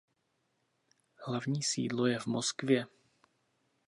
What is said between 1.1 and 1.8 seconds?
Hlavní